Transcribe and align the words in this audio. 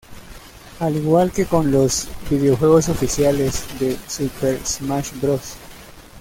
Al 0.79 0.95
igual 0.97 1.31
que 1.31 1.45
con 1.45 1.71
los 1.71 2.07
videojuegos 2.27 2.89
oficiales 2.89 3.63
de 3.79 3.95
"Super 4.07 4.57
Smash 4.65 5.09
Bros. 5.21 5.53